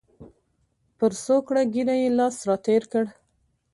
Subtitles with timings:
[0.97, 3.05] پر څوکړه ږیره یې لاس را تېر کړ.